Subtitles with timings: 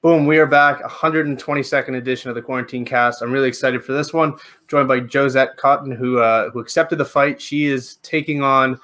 [0.00, 0.80] Boom, we are back.
[0.80, 3.20] 122nd edition of the Quarantine Cast.
[3.20, 4.34] I'm really excited for this one.
[4.68, 7.42] Joined by Josette Cotton, who uh, who accepted the fight.
[7.42, 8.78] She is taking on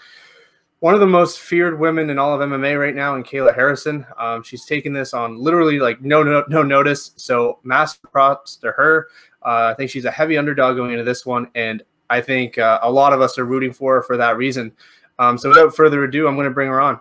[0.80, 4.04] one of the most feared women in all of MMA right now, in Kayla Harrison.
[4.18, 7.12] Um, she's taking this on literally like no no no notice.
[7.14, 9.06] So massive props to her.
[9.40, 12.80] Uh, I think she's a heavy underdog going into this one, and I think uh,
[12.82, 14.72] a lot of us are rooting for her for that reason.
[15.20, 16.98] Um, so without further ado, I'm going to bring her on.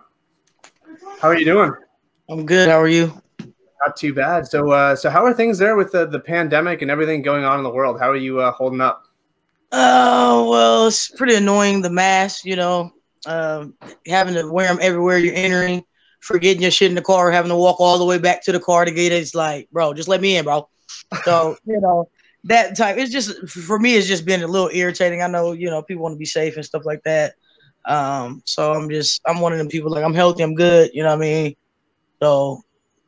[1.20, 1.72] How are you doing?
[2.28, 2.68] I'm good.
[2.68, 3.20] How are you?
[3.84, 4.46] Not too bad.
[4.46, 7.58] So, uh, so how are things there with the, the pandemic and everything going on
[7.58, 8.00] in the world?
[8.00, 9.04] How are you uh, holding up?
[9.72, 11.82] Oh, well, it's pretty annoying.
[11.82, 12.92] The mask, you know,
[13.26, 13.74] um,
[14.06, 15.84] having to wear them everywhere you're entering,
[16.20, 18.60] forgetting your shit in the car, having to walk all the way back to the
[18.60, 19.16] car to get it.
[19.16, 20.68] It's like, bro, just let me in, bro.
[21.24, 22.08] So, you know,
[22.44, 22.96] that type.
[22.96, 23.96] It's just for me.
[23.96, 25.22] It's just been a little irritating.
[25.22, 27.34] I know, you know, people want to be safe and stuff like that.
[27.84, 29.90] Um, so I'm just, I'm one of them people.
[29.90, 30.90] Like I'm healthy, I'm good.
[30.94, 31.56] You know what I mean?
[32.22, 32.62] So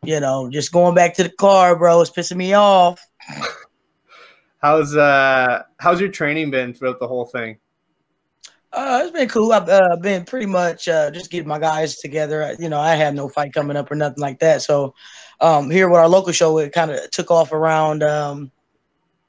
[0.07, 3.05] you know, just going back to the car, bro, it's pissing me off.
[4.59, 7.59] How's uh how's your training been throughout the whole thing?
[8.73, 9.53] Uh, it's been cool.
[9.53, 12.55] I've uh, been pretty much uh, just getting my guys together.
[12.59, 14.61] You know, I had no fight coming up or nothing like that.
[14.61, 14.95] So
[15.41, 18.03] um, here with our local show, it kind of took off around.
[18.03, 18.51] Um,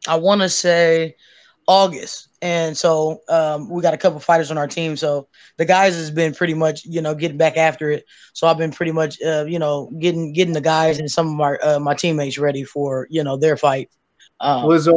[0.08, 1.16] I want to say
[1.68, 4.96] August, and so um, we got a couple fighters on our team.
[4.96, 8.06] So the guys has been pretty much, you know, getting back after it.
[8.34, 11.34] So I've been pretty much, uh, you know, getting getting the guys and some of
[11.34, 13.90] my uh, my teammates ready for you know their fight.
[14.40, 14.94] Um, was uh,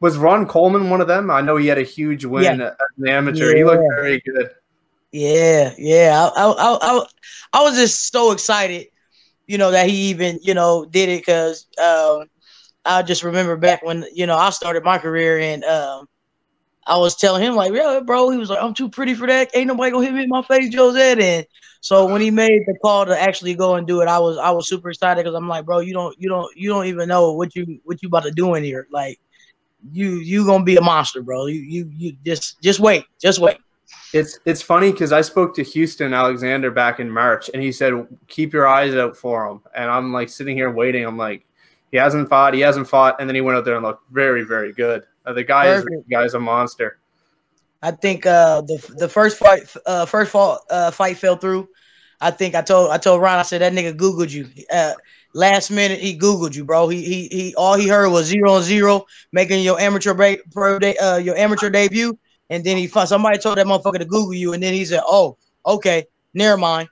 [0.00, 1.30] was Ron Coleman one of them?
[1.30, 2.66] I know he had a huge win yeah.
[2.66, 3.50] as an amateur.
[3.50, 3.56] Yeah.
[3.56, 4.50] He looked very good.
[5.12, 6.30] Yeah, yeah.
[6.36, 7.06] I, I, I,
[7.54, 8.88] I was just so excited,
[9.46, 12.26] you know, that he even, you know, did it because um,
[12.86, 16.08] I just remember back when you know I started my career and um,
[16.86, 18.30] I was telling him like, yeah, bro.
[18.30, 19.50] He was like, I'm too pretty for that.
[19.54, 21.18] Ain't nobody gonna hit me in my face, Josette.
[21.18, 21.46] And
[21.80, 24.50] so when he made the call to actually go and do it, I was I
[24.50, 27.32] was super excited because I'm like, bro, you don't you don't you don't even know
[27.32, 28.86] what you what you about to do in here.
[28.90, 29.20] Like,
[29.92, 31.46] you you gonna be a monster, bro.
[31.46, 33.58] You you you just just wait, just wait.
[34.12, 38.06] It's it's funny because I spoke to Houston Alexander back in March, and he said
[38.28, 39.60] keep your eyes out for him.
[39.74, 41.04] And I'm like sitting here waiting.
[41.04, 41.45] I'm like,
[41.90, 42.54] he hasn't fought.
[42.54, 45.04] He hasn't fought, and then he went out there and looked very, very good.
[45.24, 45.94] Uh, the guy Perfect.
[45.94, 46.98] is the guy's a monster.
[47.82, 51.68] I think uh, the the first fight uh, first fought, uh, fight fell through.
[52.20, 54.48] I think I told I told Ron I said that nigga googled you.
[54.72, 54.94] Uh,
[55.34, 56.88] last minute he googled you, bro.
[56.88, 60.78] He he he all he heard was zero and zero, making your amateur break pro
[60.78, 62.18] day, uh, your amateur debut,
[62.50, 65.02] and then he fought somebody told that motherfucker to Google you, and then he said,
[65.04, 65.36] "Oh,
[65.66, 66.88] okay, never mind."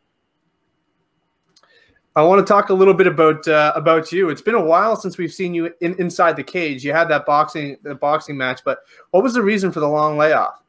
[2.17, 4.31] I want to talk a little bit about uh, about you.
[4.31, 6.85] It's been a while since we've seen you in, inside the cage.
[6.85, 8.81] You had that boxing the boxing match, but
[9.11, 10.63] what was the reason for the long layoff?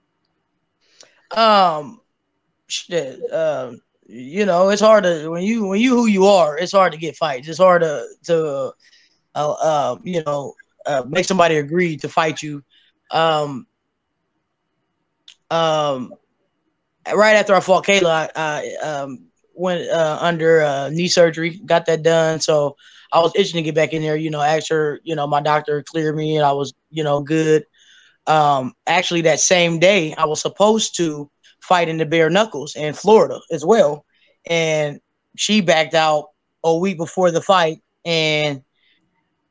[1.35, 2.01] Um,
[2.67, 3.19] shit.
[3.31, 6.57] Um, you know, it's hard to when you when you who you are.
[6.57, 7.47] It's hard to get fights.
[7.47, 8.73] It's hard to to
[9.35, 10.55] uh, uh you know
[10.87, 12.63] uh, make somebody agree to fight you.
[13.11, 13.67] Um,
[15.51, 16.13] um,
[17.13, 21.85] right after I fought Kayla, I, I um went uh, under uh, knee surgery, got
[21.87, 22.39] that done.
[22.39, 22.75] So
[23.11, 24.15] I was itching to get back in there.
[24.15, 27.65] You know, after you know my doctor cleared me and I was you know good.
[28.27, 31.29] Um, actually, that same day I was supposed to
[31.61, 34.05] fight in the bare knuckles in Florida as well,
[34.45, 34.99] and
[35.37, 36.29] she backed out
[36.63, 38.61] a week before the fight, and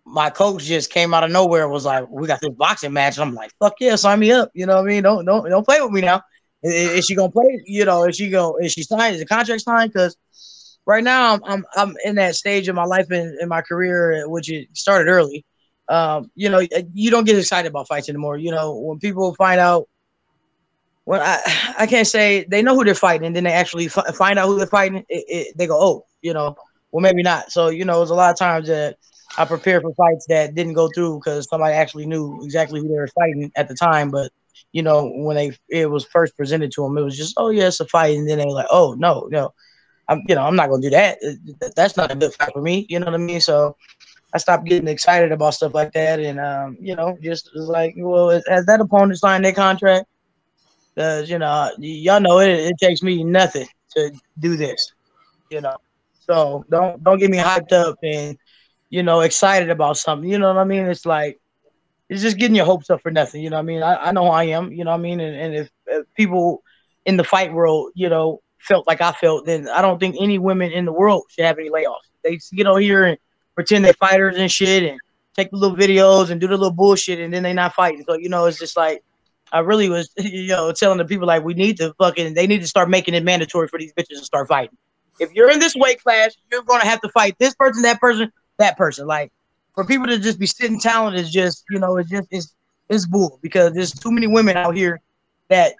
[0.04, 3.28] my coach just came out of nowhere was like, "We got this boxing match." And
[3.28, 5.03] I'm like, "Fuck yeah, sign me up!" You know what I mean?
[5.03, 6.22] Don't don't don't play with me now.
[6.64, 7.62] Is, she gonna play?
[7.66, 8.56] You know, is she go?
[8.56, 9.14] Is she signed?
[9.14, 9.92] Is the contract signed?
[9.92, 10.16] Because
[10.86, 14.26] right now I'm, I'm I'm in that stage of my life in, in my career,
[14.28, 15.44] which it started early.
[15.88, 18.38] Um, you know, you don't get excited about fights anymore.
[18.38, 19.88] You know, when people find out,
[21.04, 21.41] when I
[21.78, 24.47] I can't say they know who they're fighting, and then they actually f- find out
[24.47, 26.56] who they're fighting, it, it, they go, oh, you know,
[26.92, 27.53] well maybe not.
[27.53, 28.97] So you know, it's a lot of times that
[29.36, 32.94] I prepared for fights that didn't go through because somebody actually knew exactly who they
[32.94, 34.33] were fighting at the time, but
[34.72, 37.68] you know, when they it was first presented to them, it was just, oh yeah,
[37.68, 39.53] it's a fight, and then they like, oh no, no,
[40.09, 41.18] I'm you know, I'm not gonna do that.
[41.77, 42.86] That's not a good fight for me.
[42.89, 43.41] You know what I mean?
[43.41, 43.77] So
[44.33, 48.30] I stopped getting excited about stuff like that, and um, you know, just like, well,
[48.48, 50.06] has that opponent signed their contract?
[50.95, 52.51] Because you know, y'all know it.
[52.51, 54.92] It takes me nothing to do this.
[55.51, 55.77] You know,
[56.21, 58.36] so don't don't get me hyped up and
[58.91, 60.28] you know excited about something.
[60.28, 60.86] You know what I mean?
[60.86, 61.41] It's like
[62.09, 63.42] it's just getting your hopes up for nothing.
[63.42, 63.83] You know I mean?
[63.83, 65.21] I, I know I am, you know I mean?
[65.21, 66.62] And, and if, if, people
[67.06, 70.39] in the fight world, you know, felt like I felt, then I don't think any
[70.39, 72.09] women in the world should have any layoffs.
[72.22, 73.18] They get on here and
[73.54, 74.98] pretend they're fighters and shit and
[75.34, 78.04] take the little videos and do the little bullshit and then they not fighting.
[78.06, 79.03] So, you know, it's just like,
[79.53, 82.60] I really was, you know, telling the people like we need to fucking, they need
[82.60, 84.77] to start making it mandatory for these bitches to start fighting.
[85.21, 88.33] if you're in this weight class, you're gonna have to fight this person, that person,
[88.59, 89.06] that person.
[89.06, 89.33] Like
[89.74, 92.54] for people to just be sitting talent is just, you know, it's just it's
[92.88, 95.00] it's bull because there's too many women out here
[95.48, 95.74] that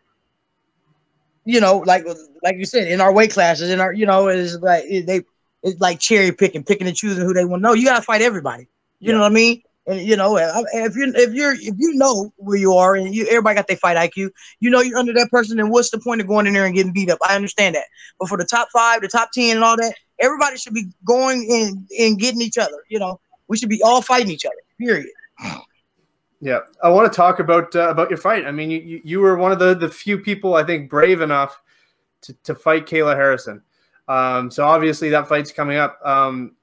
[1.44, 2.05] you know, like
[2.43, 5.23] like you said, in our weight classes, in our, you know, is like they
[5.62, 7.62] it's like cherry picking, picking and choosing who they want.
[7.62, 8.64] No, you gotta fight everybody.
[9.00, 9.12] You yeah.
[9.12, 9.62] know what I mean?
[9.87, 13.26] And you know, if you if you're if you know where you are and you
[13.26, 14.31] everybody got their fight IQ,
[14.61, 16.75] you know you're under that person, then what's the point of going in there and
[16.75, 17.19] getting beat up?
[17.26, 17.85] I understand that.
[18.19, 21.47] But for the top five, the top ten and all that, everybody should be going
[21.50, 22.82] and and getting each other.
[22.88, 24.56] You know, we should be all fighting each other.
[24.79, 25.08] Period.
[26.41, 28.44] Yeah, I want to talk about uh, about your fight.
[28.44, 31.58] I mean, you you were one of the the few people I think brave enough
[32.20, 33.62] to, to fight Kayla Harrison.
[34.08, 35.99] Um, so obviously that fight's coming up.
[36.05, 36.56] Um,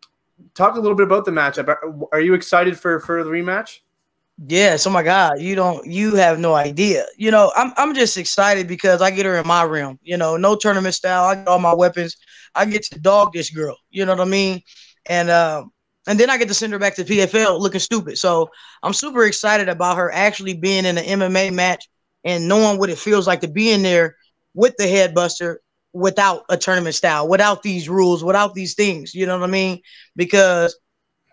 [0.53, 2.07] talk a little bit about the matchup.
[2.11, 3.79] Are you excited for for the rematch?
[4.47, 4.87] Yes.
[4.87, 5.39] Oh my God.
[5.39, 5.85] You don't.
[5.85, 7.05] You have no idea.
[7.17, 9.99] You know, I'm I'm just excited because I get her in my realm.
[10.01, 11.25] You know, no tournament style.
[11.25, 12.17] I get all my weapons.
[12.55, 13.77] I get to dog this girl.
[13.89, 14.61] You know what I mean?
[15.07, 15.71] And um,
[16.07, 18.17] and then I get to send her back to PFL looking stupid.
[18.17, 18.49] So
[18.81, 21.87] I'm super excited about her actually being in an MMA match
[22.23, 24.15] and knowing what it feels like to be in there
[24.53, 25.57] with the headbuster
[25.93, 29.13] without a tournament style, without these rules, without these things.
[29.13, 29.81] You know what I mean?
[30.15, 30.77] Because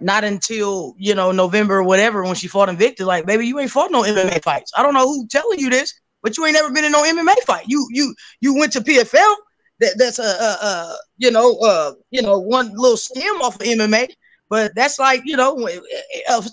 [0.01, 3.71] not until you know November or whatever when she fought Invicta, like baby, you ain't
[3.71, 4.73] fought no MMA fights.
[4.77, 7.35] I don't know who telling you this, but you ain't never been in no MMA
[7.47, 7.65] fight.
[7.69, 9.35] You you you went to PFL.
[9.81, 13.63] That, that's a, a, a you know uh you know one little stem off of
[13.63, 14.09] MMA.
[14.51, 15.69] But that's like, you know,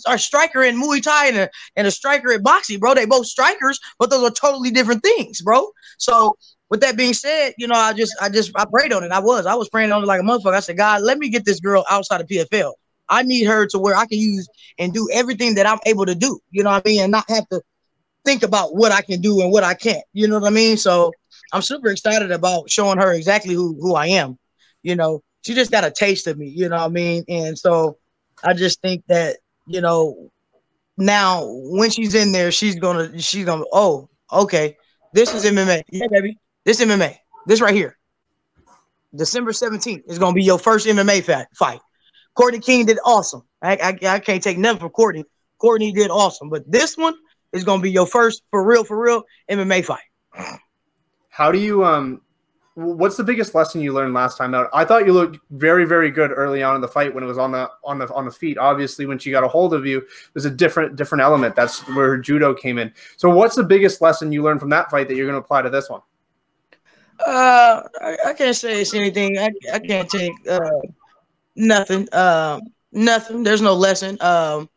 [0.08, 2.94] a, striker in Muay Thai and a, and a striker at boxing, bro.
[2.94, 5.68] They both strikers, but those are totally different things, bro.
[5.98, 6.36] So
[6.70, 9.12] with that being said, you know, I just I just I prayed on it.
[9.12, 9.46] I was.
[9.46, 10.56] I was praying on it like a motherfucker.
[10.56, 12.74] I said, God, let me get this girl outside of PFL.
[13.08, 14.48] I need her to where I can use
[14.80, 16.40] and do everything that I'm able to do.
[16.52, 17.02] You know what I mean?
[17.02, 17.62] And not have to
[18.26, 20.04] think about what I can do and what I can't.
[20.14, 20.78] You know what I mean?
[20.78, 21.12] So
[21.54, 24.38] I'm super excited about showing her exactly who who I am.
[24.82, 27.24] You know, she just got a taste of me, you know what I mean?
[27.30, 27.98] And so
[28.44, 29.38] I just think that,
[29.68, 30.32] you know,
[30.98, 34.76] now when she's in there, she's gonna she's gonna oh, okay,
[35.14, 35.84] this is MMA.
[35.92, 36.40] Yeah, baby.
[36.64, 37.16] This MMA.
[37.46, 37.96] This right here.
[39.16, 41.80] December 17th is gonna be your first MMA fight.
[42.34, 43.44] Courtney King did awesome.
[43.62, 45.26] I, I, I can't take nothing from Courtney.
[45.60, 47.14] Courtney did awesome, but this one
[47.54, 50.58] is gonna be your first for real, for real MMA fight.
[51.30, 52.22] How do you um
[52.76, 54.70] what's the biggest lesson you learned last time out?
[54.74, 57.38] I thought you looked very, very good early on in the fight when it was
[57.38, 58.58] on the on the on the feet.
[58.58, 61.56] Obviously, when she got a hold of you, there's a different different element.
[61.56, 62.94] That's where judo came in.
[63.18, 65.62] So, what's the biggest lesson you learned from that fight that you're going to apply
[65.64, 66.02] to this one?
[67.26, 69.38] Uh, I, I can't say it's anything.
[69.38, 70.82] I, I can't take uh
[71.56, 72.08] nothing.
[72.12, 72.62] Um,
[72.92, 73.44] nothing.
[73.44, 74.18] There's no lesson.
[74.22, 74.70] Um,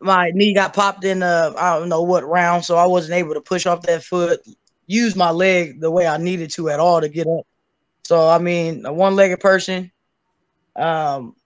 [0.00, 3.34] my knee got popped in uh I don't know what round, so I wasn't able
[3.34, 4.40] to push off that foot
[4.88, 7.46] use my leg the way I needed to at all to get up.
[8.04, 9.92] So I mean, a one-legged person,
[10.74, 11.36] um,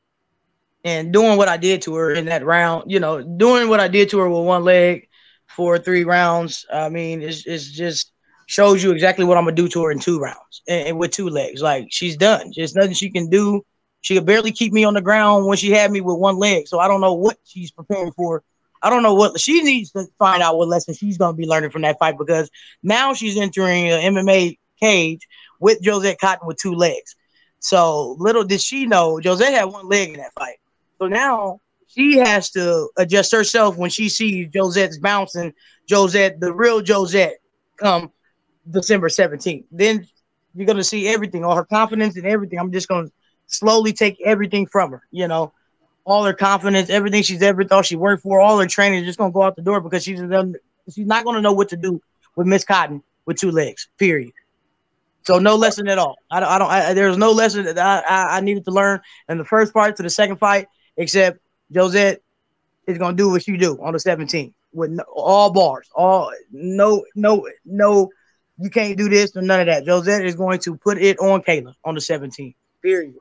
[0.85, 3.89] and doing what I did to her in that round, you know, doing what I
[3.89, 5.09] did to her with one leg
[5.49, 6.65] for three rounds.
[6.73, 8.12] I mean, it's, it's just
[8.47, 11.11] shows you exactly what I'm gonna do to her in two rounds and, and with
[11.11, 11.62] two legs.
[11.62, 12.53] Like she's done.
[12.55, 13.65] There's nothing she can do.
[14.00, 16.69] She could barely keep me on the ground when she had me with one leg.
[16.69, 18.43] So I don't know what she's preparing for
[18.82, 21.46] I don't know what she needs to find out what lesson she's going to be
[21.46, 22.51] learning from that fight because
[22.82, 25.27] now she's entering an MMA cage
[25.60, 27.15] with Josette Cotton with two legs.
[27.60, 30.56] So little did she know Josette had one leg in that fight.
[30.98, 35.53] So now she has to adjust herself when she sees Josette's bouncing
[35.89, 37.39] Josette, the real Josette,
[37.77, 38.10] come
[38.69, 39.65] December 17th.
[39.70, 40.06] Then
[40.55, 42.58] you're gonna see everything, all her confidence and everything.
[42.58, 43.10] I'm just gonna
[43.46, 45.53] slowly take everything from her, you know
[46.05, 49.19] all her confidence, everything she's ever thought she worked for, all her training is just
[49.19, 50.21] gonna go out the door because she's
[50.93, 52.01] she's not gonna know what to do
[52.37, 53.89] with Miss Cotton with two legs.
[53.99, 54.32] Period.
[55.25, 56.17] So no lesson at all.
[56.31, 56.49] I don't.
[56.49, 59.44] I don't I, there's no lesson that I, I, I needed to learn in the
[59.44, 60.67] first part to the second fight,
[60.97, 61.39] except
[61.73, 62.21] Josette
[62.87, 67.05] is gonna do what she do on the 17th with no, all bars, all no
[67.15, 68.11] no no.
[68.59, 69.87] You can't do this or none of that.
[69.87, 72.55] Josette is going to put it on Kayla on the 17th.
[72.82, 73.15] Period.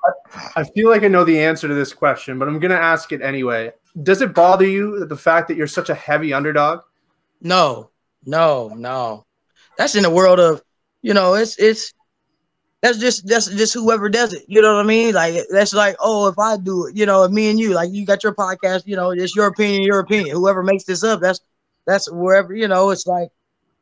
[0.56, 3.12] I feel like I know the answer to this question, but I'm going to ask
[3.12, 3.72] it anyway.
[4.01, 6.82] Does it bother you that the fact that you're such a heavy underdog?
[7.41, 7.91] No,
[8.25, 9.25] no, no.
[9.77, 10.62] That's in the world of,
[11.01, 11.94] you know, it's it's
[12.82, 14.44] that's just that's just whoever does it.
[14.48, 15.13] You know what I mean?
[15.13, 18.06] Like that's like, oh, if I do it, you know, me and you, like you
[18.06, 20.36] got your podcast, you know, it's your opinion, your opinion.
[20.36, 21.39] Whoever makes this up, that's
[21.86, 23.30] that's wherever, you know, it's like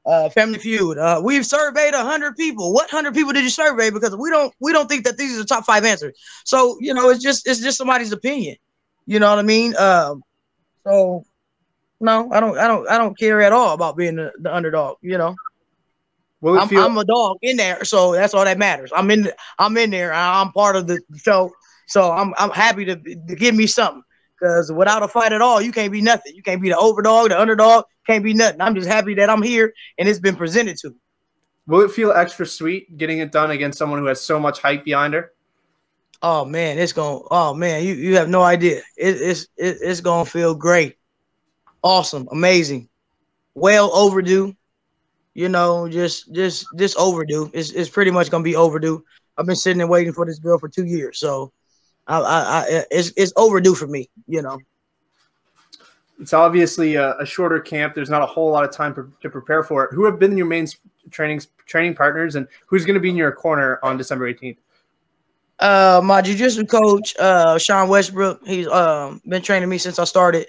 [0.09, 0.97] uh, Family Feud.
[0.97, 2.73] Uh, we've surveyed hundred people.
[2.73, 3.91] What hundred people did you survey?
[3.91, 6.17] Because we don't we don't think that these are the top five answers.
[6.45, 8.57] So you know, it's just it's just somebody's opinion.
[9.05, 9.75] You know what I mean?
[9.77, 10.23] Um,
[10.83, 11.23] so
[11.99, 14.97] no, I don't I don't I don't care at all about being the, the underdog.
[15.01, 15.35] You know.
[16.41, 18.93] I'm, feel- I'm, a dog in there, so that's all that matters.
[18.95, 19.29] I'm in.
[19.59, 20.13] I'm in there.
[20.13, 21.51] I'm part of the show,
[21.85, 24.03] so I'm I'm happy to, to give me something.
[24.39, 26.35] Because without a fight at all, you can't be nothing.
[26.35, 27.85] You can't be the overdog, the underdog.
[28.07, 28.61] Can't be nothing.
[28.61, 30.95] I'm just happy that I'm here and it's been presented to me.
[31.67, 34.83] Will it feel extra sweet getting it done against someone who has so much hype
[34.85, 35.31] behind her?
[36.21, 37.21] Oh man, it's going.
[37.21, 38.81] to Oh man, you, you have no idea.
[38.97, 40.97] It, it's it, it's gonna feel great,
[41.81, 42.89] awesome, amazing,
[43.53, 44.55] well overdue
[45.39, 47.49] you know, just just just overdue.
[47.53, 49.03] It's it's pretty much gonna be overdue.
[49.37, 51.53] I've been sitting and waiting for this girl for two years, so
[52.09, 54.09] I, I, I it's it's overdue for me.
[54.27, 54.59] You know.
[56.19, 57.95] It's obviously a, a, shorter camp.
[57.95, 59.93] There's not a whole lot of time per, to prepare for it.
[59.93, 60.67] Who have been your main
[61.11, 64.57] training training partners, and who's going to be in your corner on December 18th?
[65.59, 68.45] Uh, my jiu-jitsu coach, uh, Sean Westbrook.
[68.45, 70.47] He's um been training me since I started.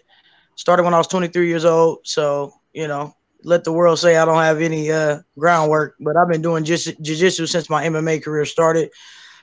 [0.56, 2.00] Started when I was 23 years old.
[2.02, 3.14] So you know,
[3.44, 7.46] let the world say I don't have any uh, groundwork, but I've been doing jiu-jitsu
[7.46, 8.90] since my MMA career started.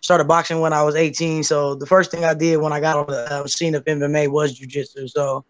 [0.02, 1.44] Started boxing when I was 18.
[1.44, 4.30] So the first thing I did when I got on the uh, scene of MMA
[4.30, 5.08] was jiu-jitsu.
[5.08, 5.46] So,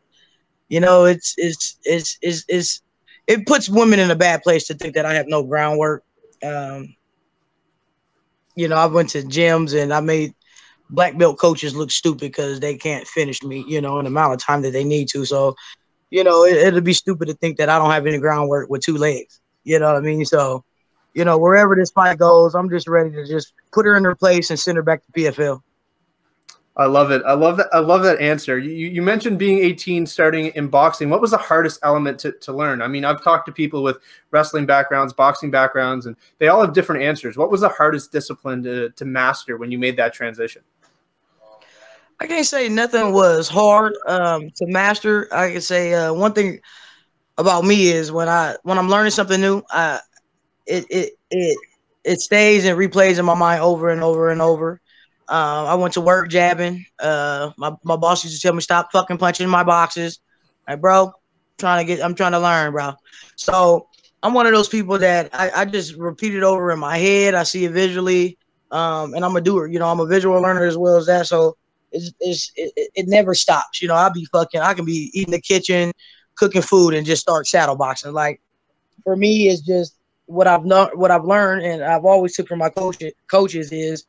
[0.70, 2.82] you know, it's, it's, it's, it's, it's,
[3.27, 6.04] it puts women in a bad place to think that I have no groundwork.
[6.44, 6.96] Um,
[8.56, 10.34] you know, I went to gyms and I made
[10.89, 14.34] black belt coaches look stupid because they can't finish me, you know, in the amount
[14.34, 15.25] of time that they need to.
[15.25, 15.56] So
[16.10, 18.82] you know, it, would be stupid to think that I don't have any groundwork with
[18.82, 19.42] two legs.
[19.63, 20.25] You know what I mean?
[20.25, 20.63] So,
[21.14, 24.16] you know, wherever this fight goes, I'm just ready to just put her in her
[24.16, 25.62] place and send her back to PFL.
[26.78, 27.24] I love it.
[27.26, 27.70] I love that.
[27.74, 28.60] I love that answer.
[28.60, 31.10] You, you mentioned being 18, starting in boxing.
[31.10, 32.84] What was the hardest element to, to learn?
[32.84, 33.98] I mean, I've talked to people with
[34.30, 37.36] wrestling backgrounds, boxing backgrounds, and they all have different answers.
[37.36, 40.62] What was the hardest discipline to, to master when you made that transition?
[42.20, 45.28] I can't say nothing was hard um, to master.
[45.34, 46.62] I can say uh, one thing
[47.40, 50.00] about me is when I when I'm learning something new, I,
[50.67, 51.57] it it it
[52.03, 54.81] it stays and replays in my mind over and over and over.
[55.29, 56.86] Uh, I went to work jabbing.
[57.00, 60.19] Uh, my my boss used to tell me stop fucking punching my boxes.
[60.67, 61.12] Like, bro,
[61.57, 62.93] trying to get, I'm trying to learn, bro.
[63.36, 63.88] So
[64.24, 67.36] I'm one of those people that I, I just repeat it over in my head.
[67.36, 68.38] I see it visually,
[68.71, 69.67] um, and I'm a doer.
[69.67, 71.27] You know, I'm a visual learner as well as that.
[71.27, 71.57] So
[71.91, 73.81] it's, it's it, it, never stops.
[73.81, 75.91] You know, I'll be fucking, I can be eating the kitchen,
[76.36, 78.13] cooking food, and just start shadow boxing.
[78.13, 78.41] Like
[79.03, 79.97] for me, it's just
[80.27, 84.05] what I've not what I've learned, and I've always took from my coach coaches is,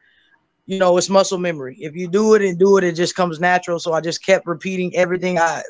[0.67, 1.77] you know, it's muscle memory.
[1.81, 3.79] If you do it and do it, it just comes natural.
[3.79, 5.39] So I just kept repeating everything.
[5.39, 5.63] I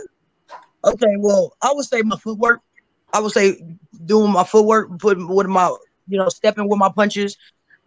[0.85, 2.61] okay, well, I would say my footwork.
[3.13, 3.63] I would say
[4.05, 5.75] doing my footwork, putting with my,
[6.09, 7.37] you know, stepping with my punches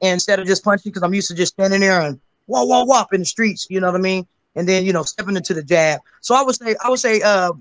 [0.02, 3.06] instead of just punching because I'm used to just standing there and wah wah wah
[3.12, 3.68] in the streets.
[3.70, 4.26] You know what I mean?
[4.56, 6.00] And then you know stepping into the jab.
[6.22, 7.52] So I would say I would say uh,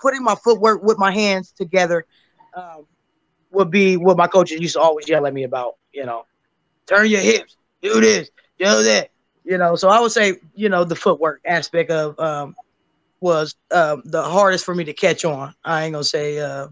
[0.00, 2.04] putting my footwork with my hands together
[2.54, 2.86] um,
[3.50, 5.76] would be what my coaches used to always yell at me about.
[5.92, 6.26] You know,
[6.86, 9.10] turn your hips, do this, do that.
[9.44, 12.54] You know, so I would say you know the footwork aspect of um,
[13.20, 15.54] was uh, the hardest for me to catch on.
[15.64, 16.68] I ain't gonna say uh,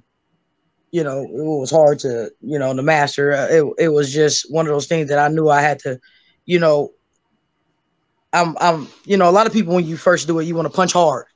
[0.91, 3.33] you know it was hard to you know to master.
[3.33, 5.99] Uh, it it was just one of those things that I knew I had to
[6.45, 6.93] you know
[8.37, 10.67] I'm, I'm, you know, a lot of people when you first do it, you want
[10.67, 11.27] to punch hard.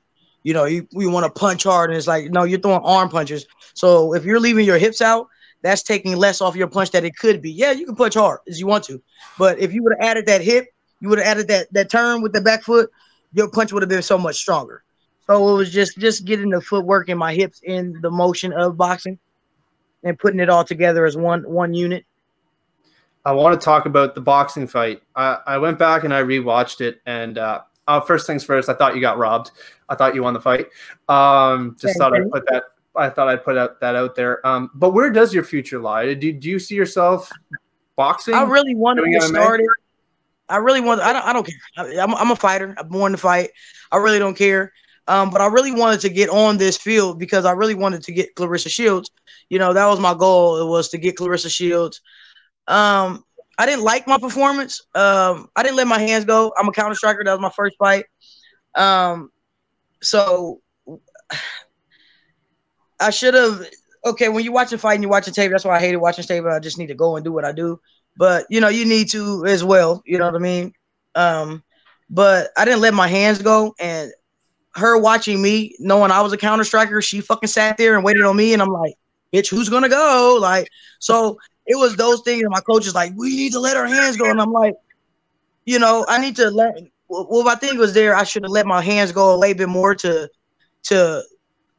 [0.43, 3.09] You know, you, you want to punch hard, and it's like, no, you're throwing arm
[3.09, 3.47] punches.
[3.75, 5.29] So if you're leaving your hips out,
[5.63, 7.53] that's taking less off your punch that it could be.
[7.53, 9.03] Yeah, you can punch hard as you want to,
[9.39, 10.69] but if you would have added that hip,
[11.01, 12.91] you would have added that that turn with the back foot,
[13.33, 14.83] your punch would have been so much stronger.
[15.27, 18.77] So it was just just getting the footwork and my hips in the motion of
[18.77, 19.19] boxing,
[20.03, 22.05] and putting it all together as one one unit.
[23.25, 25.03] I want to talk about the boxing fight.
[25.15, 28.75] I, I went back and I rewatched it, and uh, uh, first things first, I
[28.75, 29.51] thought you got robbed.
[29.89, 30.69] I thought you won the fight.
[31.09, 32.65] Um, just thought I'd put that.
[32.97, 34.47] I thought I'd put out, that out there.
[34.47, 36.15] Um, but where does your future lie?
[36.15, 37.31] Do, do you see yourself
[37.97, 38.35] boxing?
[38.35, 39.67] I really want to get started.
[40.49, 41.01] I really want.
[41.01, 41.25] I don't.
[41.25, 41.57] I don't care.
[41.77, 42.75] I, am I'm a fighter.
[42.79, 43.51] I'm born to fight.
[43.91, 44.73] I really don't care.
[45.09, 48.13] Um, but I really wanted to get on this field because I really wanted to
[48.13, 49.11] get Claressa Shields.
[49.49, 50.61] You know, that was my goal.
[50.61, 52.01] It was to get Claressa Shields.
[52.69, 53.25] Um,
[53.61, 54.81] I didn't like my performance.
[54.95, 56.51] Um, I didn't let my hands go.
[56.57, 57.23] I'm a counter striker.
[57.23, 58.07] That was my first fight.
[58.75, 59.31] Um,
[60.01, 60.63] so
[62.99, 63.67] I should have.
[64.07, 66.43] Okay, when you're watching fight and you're watching tape, that's why I hated watching tape.
[66.47, 67.79] I just need to go and do what I do.
[68.17, 70.03] But you know, you need to as well.
[70.07, 70.73] You know what I mean?
[71.15, 71.63] Um,
[72.09, 74.11] but I didn't let my hands go, and
[74.75, 78.23] her watching me, knowing I was a counter striker, she fucking sat there and waited
[78.23, 78.95] on me, and I'm like,
[79.35, 80.39] bitch, who's gonna go?
[80.41, 80.67] Like,
[80.99, 81.37] so
[81.71, 82.43] it was those things.
[82.49, 84.29] My coach is like, we need to let our hands go.
[84.31, 84.75] And I'm like,
[85.65, 86.73] you know, I need to let.
[87.09, 88.15] Well, my thing was there.
[88.15, 90.29] I should have let my hands go a little bit more to,
[90.89, 91.23] to.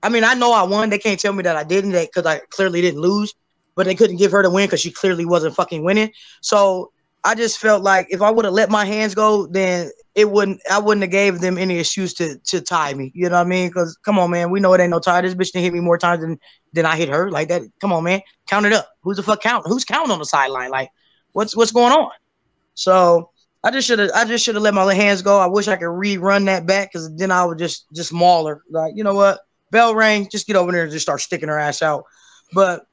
[0.03, 0.89] I mean, I know I won.
[0.89, 3.33] They can't tell me that I didn't, because I clearly didn't lose.
[3.75, 6.11] but they couldn't give her the win because she clearly wasn't fucking winning.
[6.41, 6.91] So
[7.23, 10.59] I just felt like if I would have let my hands go, then it wouldn't
[10.69, 13.11] I wouldn't have gave them any excuse to to tie me.
[13.15, 13.69] You know what I mean?
[13.69, 15.21] Because come on, man, we know it ain't no tie.
[15.21, 16.39] This bitch didn't hit me more times than
[16.73, 17.31] than I hit her.
[17.31, 17.61] Like that.
[17.79, 18.89] Come on, man, count it up.
[19.01, 19.65] Who's the fuck count?
[19.67, 20.69] Who's counting on the sideline?
[20.69, 20.89] Like,
[21.31, 22.11] what's what's going on?
[22.73, 23.29] So
[23.63, 25.39] I just should have I just should have let my hands go.
[25.39, 28.63] I wish I could rerun that back because then I would just just maul her.
[28.69, 29.39] Like, you know what?
[29.71, 32.03] Bell rang, just get over there and just start sticking her ass out.
[32.53, 32.85] But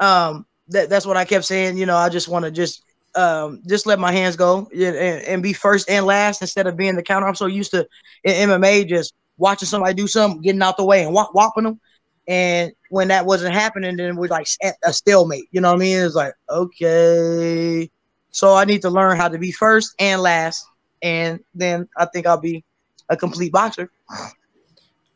[0.00, 1.76] um that, that's what I kept saying.
[1.76, 2.82] You know, I just want to just
[3.16, 6.96] um, just let my hands go and, and, be first and last instead of being
[6.96, 7.26] the counter.
[7.26, 7.88] I'm so used to
[8.24, 11.80] in MMA just watching somebody do something, getting out the way and whop, whopping them.
[12.28, 14.48] And when that wasn't happening, then we're like
[14.84, 15.46] a stalemate.
[15.50, 15.98] You know what I mean?
[15.98, 17.90] It's like, okay.
[18.30, 20.66] So I need to learn how to be first and last.
[21.02, 22.64] And then I think I'll be
[23.08, 23.90] a complete boxer.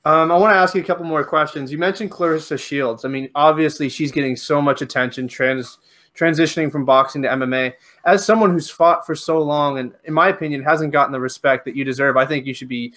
[0.04, 1.70] Um, I want to ask you a couple more questions.
[1.70, 3.04] You mentioned Claressa Shields.
[3.04, 5.28] I mean, obviously she's getting so much attention.
[5.28, 5.78] Trans
[6.16, 7.74] transitioning from boxing to MMA.
[8.04, 11.64] As someone who's fought for so long and, in my opinion, hasn't gotten the respect
[11.64, 12.92] that you deserve, I think you should be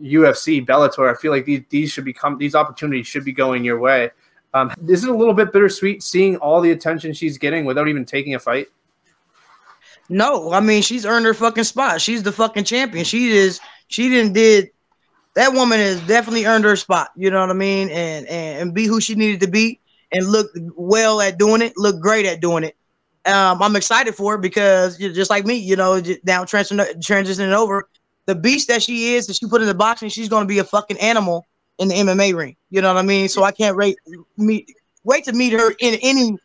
[0.00, 1.10] UFC, Bellator.
[1.10, 4.10] I feel like these, these should become these opportunities should be going your way.
[4.52, 8.04] Um, is it a little bit bittersweet seeing all the attention she's getting without even
[8.04, 8.68] taking a fight?
[10.08, 12.00] No, I mean she's earned her fucking spot.
[12.00, 13.04] She's the fucking champion.
[13.04, 13.60] She is.
[13.88, 14.70] She didn't did.
[15.34, 17.10] That woman has definitely earned her spot.
[17.16, 17.88] You know what I mean?
[17.88, 19.80] And and, and be who she needed to be
[20.14, 22.76] and look well at doing it, look great at doing it.
[23.26, 27.88] Um, I'm excited for it because just like me, you know, now transitioning over,
[28.26, 30.58] the beast that she is, that she put in the boxing, she's going to be
[30.58, 31.46] a fucking animal
[31.78, 32.56] in the MMA ring.
[32.70, 33.28] You know what I mean?
[33.28, 33.96] So I can't wait
[34.36, 34.70] meet
[35.04, 36.36] wait to meet her in any,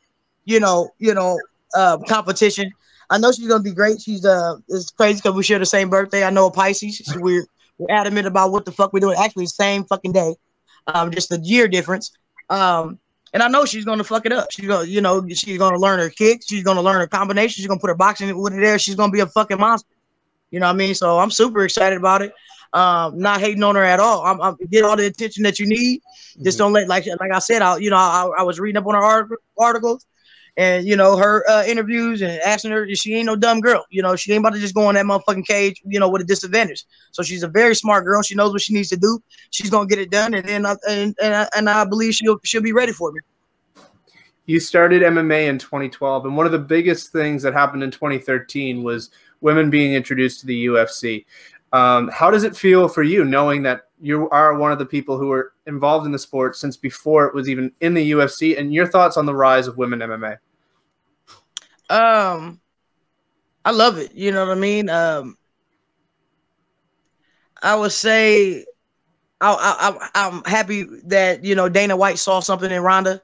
[0.45, 1.39] you know, you know,
[1.75, 2.71] uh, competition.
[3.09, 4.01] I know she's gonna be great.
[4.01, 6.23] She's uh, it's crazy because we share the same birthday.
[6.23, 7.01] I know a Pisces.
[7.17, 7.45] We're
[7.77, 9.17] we're adamant about what the fuck we're doing.
[9.17, 10.35] Actually, same fucking day,
[10.87, 12.11] um, just the year difference.
[12.49, 12.99] Um,
[13.33, 14.51] and I know she's gonna fuck it up.
[14.51, 16.47] She's gonna, you know, she's gonna learn her kicks.
[16.47, 17.61] She's gonna learn her combination.
[17.61, 18.79] She's gonna put her boxing with it there.
[18.79, 19.89] She's gonna be a fucking monster.
[20.51, 20.95] You know what I mean?
[20.95, 22.33] So I'm super excited about it.
[22.73, 24.23] Um, not hating on her at all.
[24.23, 26.01] I'm, I'm get all the attention that you need.
[26.01, 26.43] Mm-hmm.
[26.43, 27.61] Just don't let like like I said.
[27.61, 30.05] I you know I, I was reading up on her articles
[30.59, 33.85] and you know her uh, interviews and asking her she ain't no dumb girl.
[33.89, 36.21] You know she ain't about to just go in that motherfucking cage you know with
[36.21, 36.85] a disadvantage.
[37.11, 38.21] So she's a very smart girl.
[38.21, 39.23] She knows what she needs to do.
[39.51, 42.39] She's gonna get it done and then uh, and, and, I, and I believe she'll
[42.43, 43.21] she'll be ready for me.
[44.47, 48.83] You started MMA in 2012 and one of the biggest things that happened in 2013
[48.83, 51.25] was women being introduced to the UFC
[51.71, 55.17] um, how does it feel for you knowing that you are one of the people
[55.17, 58.73] who were involved in the sport since before it was even in the UFC and
[58.73, 60.37] your thoughts on the rise of women MMA
[61.89, 62.59] um,
[63.65, 64.13] I love it.
[64.13, 64.89] You know what I mean?
[64.89, 65.37] Um,
[67.61, 68.65] I would say
[69.41, 73.21] I, I, I'm happy that you know Dana White saw something in Ronda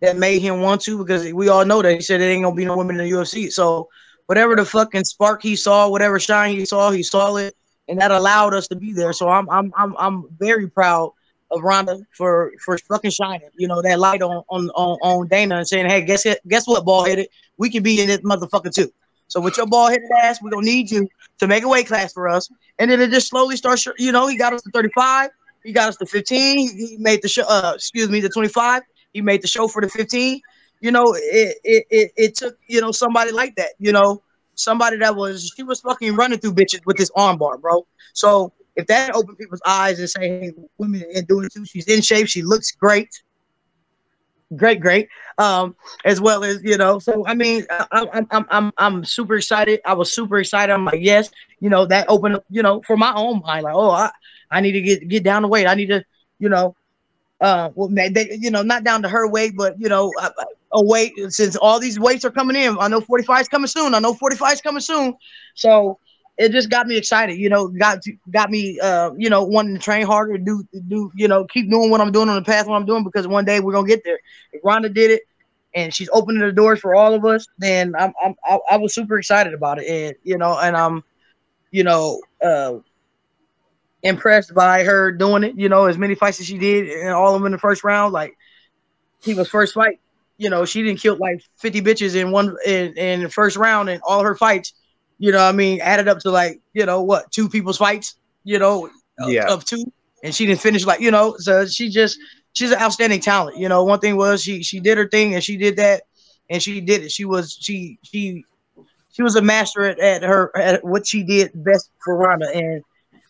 [0.00, 2.54] that made him want to because we all know that he said it ain't gonna
[2.54, 3.50] be no women in the UFC.
[3.50, 3.88] So
[4.26, 7.54] whatever the fucking spark he saw, whatever shine he saw, he saw it,
[7.88, 9.12] and that allowed us to be there.
[9.12, 11.12] So I'm I'm I'm I'm very proud
[11.50, 15.56] of Ronda for for fucking shining, you know, that light on on on, on Dana
[15.56, 18.72] and saying, hey, guess it, guess what, ball headed, we can be in this motherfucker
[18.72, 18.92] too.
[19.28, 21.08] So with your ball headed ass, we don't need you
[21.38, 22.48] to make a weight class for us.
[22.78, 25.30] And then it just slowly starts, you know, he got us to 35,
[25.64, 28.82] he got us to 15, he made the show, uh, excuse me, the 25,
[29.12, 30.40] he made the show for the 15.
[30.80, 34.22] You know, it it it, it took, you know, somebody like that, you know,
[34.54, 37.86] somebody that was she was fucking running through bitches with this armbar, bro.
[38.12, 42.00] So if that open people's eyes and say, hey, women are doing too, she's in
[42.00, 43.22] shape, she looks great.
[44.56, 45.08] Great, great.
[45.36, 49.36] Um, as well as you know, so I mean, I, I'm I'm I'm I'm super
[49.36, 49.80] excited.
[49.84, 50.72] I was super excited.
[50.72, 51.28] I'm like, yes,
[51.60, 54.10] you know, that opened up, you know, for my own mind, like, oh, I,
[54.50, 55.66] I need to get get down the weight.
[55.66, 56.02] I need to,
[56.38, 56.74] you know,
[57.42, 60.30] uh, well, they, you know, not down to her weight, but you know, a,
[60.72, 62.78] a weight since all these weights are coming in.
[62.78, 63.94] I know 45 is coming soon.
[63.94, 65.14] I know 45 is coming soon.
[65.56, 65.98] So
[66.38, 67.98] it just got me excited, you know, got
[68.30, 71.90] got me uh, you know, wanting to train harder, do do, you know, keep doing
[71.90, 74.04] what I'm doing on the path what I'm doing because one day we're gonna get
[74.04, 74.20] there.
[74.52, 75.22] If Ronda did it
[75.74, 78.94] and she's opening the doors for all of us, then I'm, I'm I, I was
[78.94, 79.88] super excited about it.
[79.88, 81.02] And you know, and I'm,
[81.72, 82.74] you know, uh
[84.04, 87.34] impressed by her doing it, you know, as many fights as she did and all
[87.34, 88.12] of them in the first round.
[88.12, 88.36] Like
[89.22, 89.98] he was first fight,
[90.36, 93.88] you know, she didn't kill like 50 bitches in one in, in the first round
[93.88, 94.72] and all her fights
[95.18, 98.58] you know, I mean, added up to like, you know, what, two people's fights, you
[98.58, 99.44] know, yeah.
[99.44, 102.18] of, of two, and she didn't finish like, you know, so she just
[102.52, 103.56] she's an outstanding talent.
[103.56, 106.04] You know, one thing was she she did her thing and she did that,
[106.50, 107.12] and she did it.
[107.12, 108.44] She was she she
[109.10, 112.82] she was a master at, at her at what she did best for Ronda, and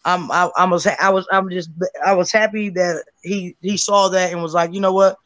[0.04, 1.70] I'm I, I was I was I'm just
[2.04, 5.16] I was happy that he he saw that and was like, you know what,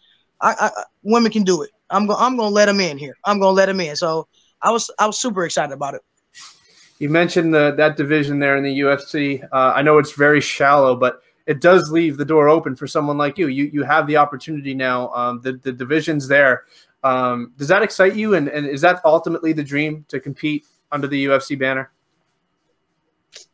[0.40, 1.70] I, I women can do it.
[1.90, 3.16] I'm gonna I'm gonna let him in here.
[3.24, 3.96] I'm gonna let him in.
[3.96, 4.28] So
[4.60, 6.02] I was I was super excited about it.
[7.02, 9.42] You mentioned the that division there in the UFC.
[9.50, 13.18] Uh, I know it's very shallow, but it does leave the door open for someone
[13.18, 13.48] like you.
[13.48, 15.12] You you have the opportunity now.
[15.12, 16.62] Um, the the divisions there.
[17.02, 18.36] Um, does that excite you?
[18.36, 21.90] And, and is that ultimately the dream to compete under the UFC banner?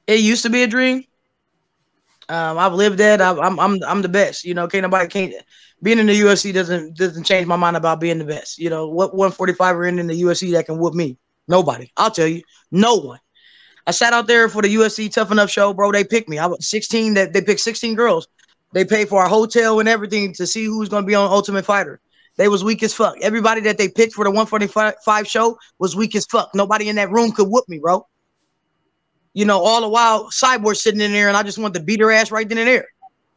[0.06, 1.04] It used to be a dream.
[2.28, 3.22] Um, I've lived that.
[3.22, 4.44] I, I'm I'm I'm the best.
[4.44, 5.32] You know, can't nobody can't
[5.82, 8.58] being in the UFC doesn't doesn't change my mind about being the best.
[8.58, 11.16] You know, what 145 are in in the UFC that can whoop me?
[11.48, 11.90] Nobody.
[11.96, 13.20] I'll tell you, no one.
[13.88, 15.90] I sat out there for the UFC Tough Enough show, bro.
[15.90, 16.36] They picked me.
[16.36, 17.14] I was 16.
[17.14, 18.28] That they picked 16 girls.
[18.74, 21.64] They paid for our hotel and everything to see who's going to be on Ultimate
[21.64, 21.98] Fighter.
[22.36, 23.16] They was weak as fuck.
[23.22, 26.50] Everybody that they picked for the 145 show was weak as fuck.
[26.54, 28.06] Nobody in that room could whoop me, bro.
[29.32, 32.00] You know, all the while Cyborg sitting in there, and I just want to beat
[32.00, 32.88] her ass right then and there.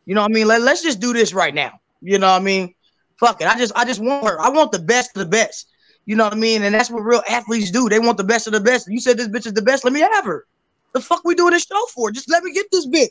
[0.06, 0.48] You know what I mean?
[0.48, 1.80] Let, let's just do this right now.
[2.02, 2.76] You know what I mean?
[3.22, 3.48] Fuck it.
[3.48, 4.42] I just I just want her.
[4.42, 5.71] I want the best of the best.
[6.06, 6.64] You know what I mean?
[6.64, 7.88] And that's what real athletes do.
[7.88, 8.88] They want the best of the best.
[8.90, 9.84] You said this bitch is the best.
[9.84, 10.46] Let me have her.
[10.94, 12.12] The fuck we doing this show for?
[12.12, 13.10] Just let me get this bitch.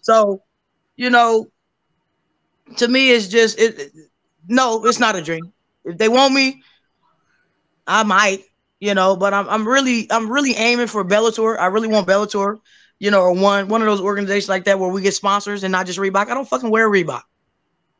[0.00, 0.42] So,
[0.96, 1.48] you know,
[2.76, 3.92] to me, it's just it.
[4.48, 5.52] no, it's not a dream.
[5.84, 6.62] If they want me,
[7.86, 8.44] I might,
[8.80, 9.16] you know.
[9.16, 11.58] But I'm I'm really I'm really aiming for Bellator.
[11.58, 12.58] I really want Bellator,
[12.98, 15.72] you know, or one one of those organizations like that where we get sponsors and
[15.72, 16.28] not just Reebok.
[16.28, 17.22] I don't fucking wear Reebok.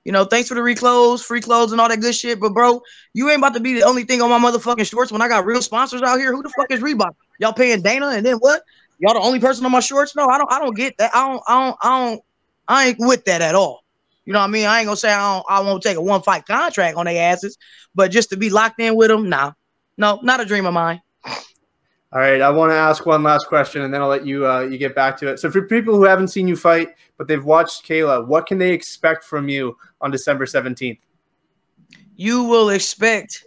[0.05, 2.39] You know, thanks for the reclothes, free clothes, and all that good shit.
[2.39, 2.83] But bro,
[3.15, 5.47] you ain't about to be the only thing on my motherfucking shorts when I got
[5.47, 6.35] real sponsors out here.
[6.35, 7.15] Who the fuck is Reebok?
[7.39, 8.63] Y'all paying Dana, and then what?
[8.99, 10.15] Y'all the only person on my shorts?
[10.15, 10.53] No, I don't.
[10.53, 11.15] I don't get that.
[11.15, 11.43] I don't.
[11.49, 11.77] I don't.
[11.83, 12.23] I don't.
[12.69, 13.83] I ain't with that at all.
[14.27, 14.67] You know what I mean?
[14.67, 15.47] I ain't gonna say I don't.
[15.49, 17.57] I won't take a one fight contract on their asses,
[17.95, 19.53] but just to be locked in with them, nah,
[19.97, 21.01] no, not a dream of mine.
[22.15, 24.61] All right, I want to ask one last question, and then I'll let you uh,
[24.61, 25.41] you get back to it.
[25.41, 28.73] So, for people who haven't seen you fight, but they've watched Kayla, what can they
[28.73, 31.01] expect from you on December seventeenth?
[32.17, 33.45] You will expect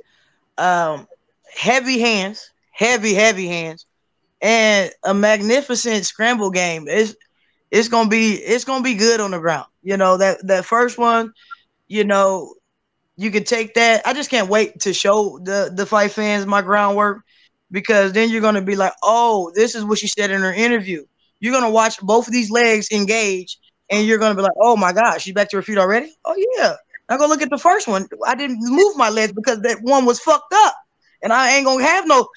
[0.58, 1.08] um,
[1.56, 3.86] heavy hands, heavy, heavy hands,
[4.42, 6.88] and a magnificent scramble game.
[6.88, 7.16] It's
[7.72, 9.68] it's gonna be it's gonna be good on the ground.
[9.84, 11.34] You know that that first one,
[11.88, 12.56] you know,
[13.18, 14.06] you can take that.
[14.06, 17.24] I just can't wait to show the the fight fans my groundwork
[17.72, 21.06] because then you're gonna be like, oh, this is what she said in her interview.
[21.40, 24.94] You're gonna watch both of these legs engage, and you're gonna be like, oh my
[24.94, 26.14] gosh, she's back to her feet already.
[26.26, 26.76] Oh yeah.
[27.10, 28.08] Now go look at the first one.
[28.26, 30.76] I didn't move my legs because that one was fucked up,
[31.22, 32.28] and I ain't gonna have no,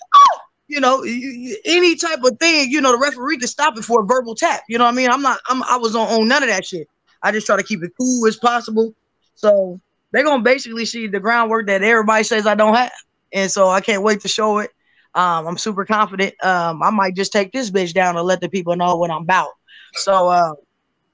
[0.68, 2.70] you know, any type of thing.
[2.70, 4.62] You know, the referee can stop it for a verbal tap.
[4.68, 5.10] You know what I mean?
[5.10, 5.40] I'm not.
[5.48, 5.62] I'm.
[5.64, 6.88] I was on, on none of that shit.
[7.22, 8.94] I just try to keep it cool as possible.
[9.34, 9.80] So
[10.12, 12.92] they're gonna basically see the groundwork that everybody says I don't have,
[13.32, 14.70] and so I can't wait to show it.
[15.14, 16.34] Um, I'm super confident.
[16.44, 19.22] Um, I might just take this bitch down and let the people know what I'm
[19.22, 19.50] about.
[19.94, 20.52] So, uh,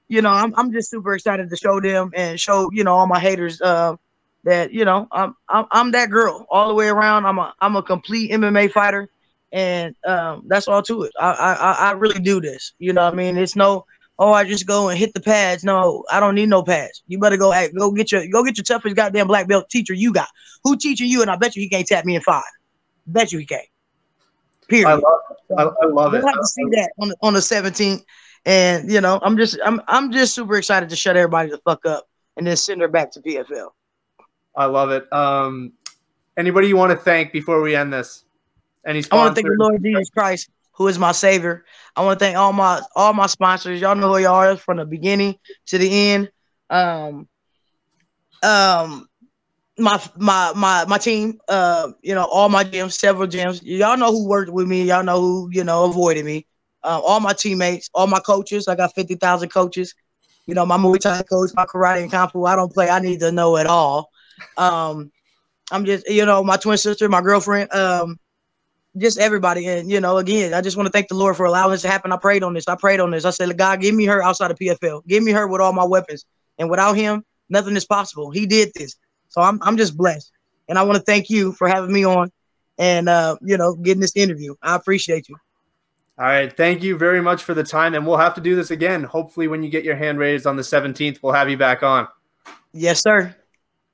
[0.07, 3.07] you know, I'm, I'm just super excited to show them and show, you know, all
[3.07, 3.95] my haters, uh,
[4.43, 7.25] that, you know, I'm, I'm, I'm that girl all the way around.
[7.25, 9.09] I'm a, I'm a complete MMA fighter
[9.51, 11.11] and, um, that's all to it.
[11.19, 13.37] I, I, I really do this, you know I mean?
[13.37, 13.85] It's no,
[14.19, 15.63] oh, I just go and hit the pads.
[15.63, 17.03] No, I don't need no pads.
[17.07, 20.13] You better go, go get your, go get your toughest goddamn black belt teacher you
[20.13, 20.29] got.
[20.63, 21.21] Who teaching you?
[21.21, 22.43] And I bet you he can't tap me in five.
[23.05, 23.67] Bet you he can't.
[24.67, 24.87] Period.
[24.87, 25.19] I love,
[25.57, 26.23] I, I love it.
[26.23, 28.03] We'll have to see that on the, on the 17th.
[28.45, 31.85] And you know, I'm just I'm I'm just super excited to shut everybody the fuck
[31.85, 33.69] up and then send her back to PFL.
[34.55, 35.11] I love it.
[35.13, 35.73] Um,
[36.35, 38.23] anybody you want to thank before we end this?
[38.85, 39.19] Any sponsors?
[39.19, 41.65] I want to thank the Lord Jesus Christ, who is my savior.
[41.95, 43.81] I want to thank all my all my sponsors.
[43.81, 45.35] Y'all know who y'all are from the beginning
[45.67, 46.31] to the end.
[46.69, 47.27] Um,
[48.43, 49.07] um,
[49.77, 53.61] my my my my team, uh, you know, all my gyms, several gyms.
[53.63, 54.83] Y'all know who worked with me.
[54.83, 56.47] Y'all know who you know avoided me.
[56.87, 58.67] Um, all my teammates, all my coaches.
[58.69, 59.93] I got fifty thousand coaches.
[60.45, 62.45] You know, my Muay Thai coach, my karate and kung fu.
[62.45, 62.89] I don't play.
[62.89, 64.09] I need to know it all.
[64.55, 65.11] Um,
[65.69, 68.17] I'm just, you know, my twin sister, my girlfriend, um,
[68.97, 69.67] just everybody.
[69.67, 71.89] And you know, again, I just want to thank the Lord for allowing this to
[71.89, 72.13] happen.
[72.13, 72.69] I prayed on this.
[72.69, 73.25] I prayed on this.
[73.25, 75.05] I said, God, give me her outside of PFL.
[75.05, 76.25] Give me her with all my weapons.
[76.57, 78.31] And without him, nothing is possible.
[78.31, 78.95] He did this.
[79.27, 80.31] So I'm I'm just blessed.
[80.69, 82.31] And I want to thank you for having me on
[82.77, 84.55] and uh, you know, getting this interview.
[84.61, 85.35] I appreciate you.
[86.19, 86.55] All right.
[86.55, 87.93] Thank you very much for the time.
[87.93, 89.03] And we'll have to do this again.
[89.03, 92.07] Hopefully, when you get your hand raised on the 17th, we'll have you back on.
[92.73, 93.35] Yes, sir.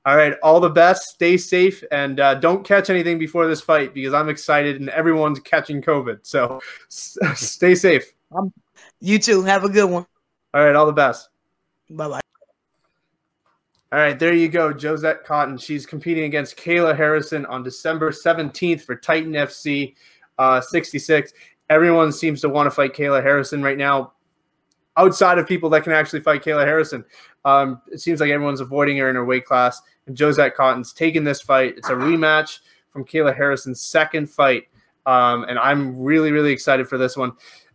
[0.06, 0.34] All right.
[0.42, 1.02] All the best.
[1.08, 5.40] Stay safe and uh, don't catch anything before this fight because I'm excited and everyone's
[5.40, 6.20] catching COVID.
[6.22, 8.12] So stay safe.
[8.34, 8.52] Um,
[9.00, 9.42] you too.
[9.42, 10.06] Have a good one.
[10.54, 10.74] All right.
[10.74, 11.28] All the best.
[11.90, 12.20] Bye bye.
[13.92, 15.56] All right, there you go, Josette Cotton.
[15.56, 19.94] She's competing against Kayla Harrison on December 17th for Titan FC
[20.36, 21.32] uh, 66.
[21.70, 24.12] Everyone seems to want to fight Kayla Harrison right now.
[24.96, 27.04] outside of people that can actually fight Kayla Harrison.
[27.44, 31.24] Um, it seems like everyone's avoiding her in her weight class, and Josette Cotton's taking
[31.24, 31.74] this fight.
[31.76, 34.68] It's a rematch from Kayla Harrison's second fight,
[35.04, 37.32] um, and I'm really, really excited for this one.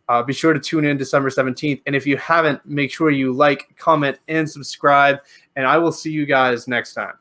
[0.07, 1.83] Uh, be sure to tune in December 17th.
[1.85, 5.19] And if you haven't, make sure you like, comment, and subscribe.
[5.55, 7.13] And I will see you guys next time.